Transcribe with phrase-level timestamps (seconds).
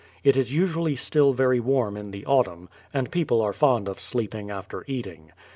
[0.23, 4.49] It is usually still very warm in the autumn, and people are fond of sleeping
[4.49, 5.31] after eating.